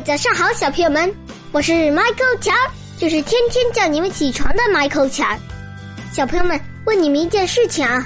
[0.00, 1.14] 早上好，小朋友们，
[1.52, 2.52] 我是 Michael 乔，
[2.98, 5.24] 就是天天叫你们起床的 Michael 乔。
[6.12, 8.04] 小朋友们，问你们一件事情啊，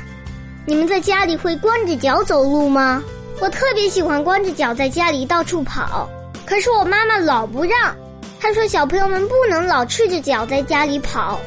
[0.66, 3.02] 你们在家里会光着脚走路吗？
[3.40, 6.08] 我特别喜欢光着脚在家里到处跑，
[6.44, 7.96] 可是我妈妈老不让，
[8.38, 11.40] 她说小朋友们不能老赤着脚在家里跑，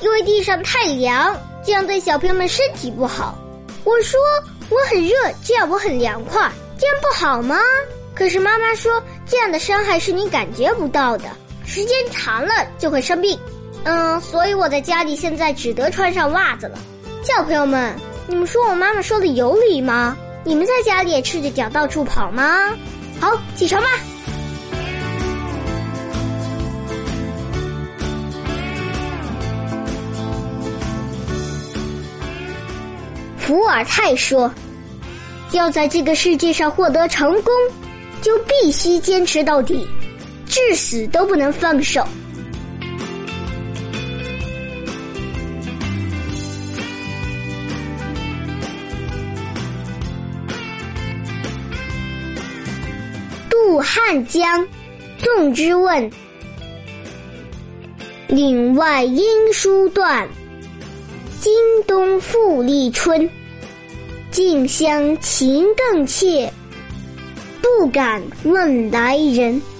[0.00, 3.36] 因为地上太凉，这样对小朋友们身体不好。
[3.84, 4.18] 我说
[4.70, 7.58] 我很热，这样我很凉快，这样不好吗？
[8.14, 11.24] 可是妈妈说，这样的伤害是你感觉不到的，
[11.66, 13.38] 时间长了就会生病。
[13.84, 16.78] 嗯，所以我在家里现在只得穿上袜子了。
[17.22, 17.94] 小朋友们，
[18.26, 20.16] 你们说我妈妈说的有理吗？
[20.44, 22.70] 你们在家里也赤着脚到处跑吗？
[23.18, 23.88] 好，起床吧。
[33.38, 34.50] 伏尔泰说
[35.52, 37.52] ：“要在这个世界上获得成功。”
[38.64, 39.86] 必须坚持到底，
[40.46, 42.02] 至死都不能放手。
[53.50, 54.66] 渡汉江，
[55.18, 56.10] 纵之问：
[58.28, 60.26] 岭外音书断，
[61.38, 61.52] 经
[61.86, 63.28] 冬复历春。
[64.30, 66.50] 近乡情更怯。
[67.64, 69.73] 不敢问来人。